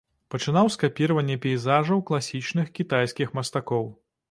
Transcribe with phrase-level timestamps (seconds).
[0.35, 3.85] Пачынаў з капіравання пейзажаў класічных кітайскіх мастакоў.